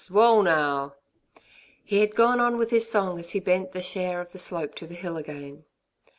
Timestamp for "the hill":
4.89-5.15